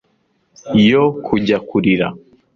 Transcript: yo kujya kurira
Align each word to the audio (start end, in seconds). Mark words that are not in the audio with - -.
yo 0.89 1.03
kujya 1.25 1.57
kurira 1.67 2.07